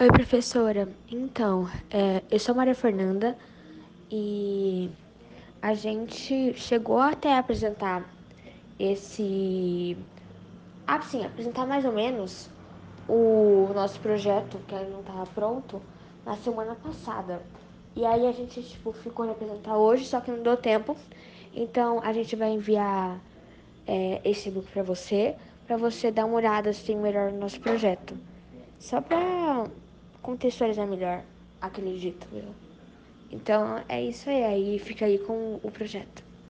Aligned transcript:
Oi, 0.00 0.08
professora. 0.08 0.88
Então, 1.08 1.68
é, 1.88 2.20
eu 2.28 2.40
sou 2.40 2.52
Maria 2.52 2.74
Fernanda 2.74 3.38
e 4.10 4.90
a 5.62 5.72
gente 5.74 6.52
chegou 6.54 6.98
até 6.98 7.32
a 7.32 7.38
apresentar 7.38 8.04
esse. 8.76 9.96
Ah, 10.84 11.00
sim, 11.00 11.24
apresentar 11.24 11.64
mais 11.64 11.84
ou 11.84 11.92
menos 11.92 12.50
o 13.08 13.70
nosso 13.72 14.00
projeto, 14.00 14.58
que 14.66 14.74
ainda 14.74 14.90
não 14.90 15.00
estava 15.00 15.26
pronto, 15.26 15.80
na 16.26 16.36
semana 16.38 16.74
passada. 16.74 17.40
E 17.94 18.04
aí 18.04 18.26
a 18.26 18.32
gente 18.32 18.64
tipo, 18.64 18.92
ficou 18.92 19.26
de 19.26 19.32
apresentar 19.32 19.76
hoje, 19.76 20.06
só 20.06 20.20
que 20.20 20.30
não 20.32 20.42
deu 20.42 20.56
tempo. 20.56 20.96
Então 21.54 22.00
a 22.02 22.12
gente 22.12 22.34
vai 22.34 22.50
enviar 22.50 23.20
é, 23.86 24.20
esse 24.24 24.50
book 24.50 24.68
para 24.72 24.82
você, 24.82 25.36
para 25.68 25.76
você 25.76 26.10
dar 26.10 26.26
uma 26.26 26.34
olhada 26.36 26.70
assim 26.70 26.96
melhor 26.96 27.30
no 27.30 27.38
nosso 27.38 27.60
projeto. 27.60 28.18
Só 28.78 29.00
para 29.00 29.66
contextualizar 30.24 30.86
melhor, 30.86 31.22
acredito 31.60 32.26
eu. 32.32 32.54
Então 33.30 33.84
é 33.88 34.02
isso 34.02 34.30
aí, 34.30 34.42
aí 34.42 34.78
fica 34.78 35.04
aí 35.04 35.18
com 35.18 35.60
o 35.62 35.70
projeto. 35.70 36.24